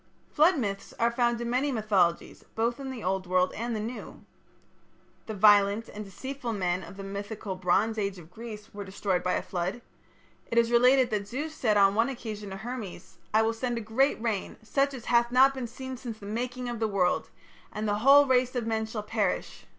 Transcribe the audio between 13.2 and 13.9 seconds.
"I will send a